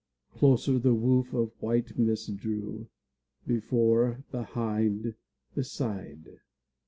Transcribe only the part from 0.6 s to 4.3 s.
the woof of white mist drew, Before,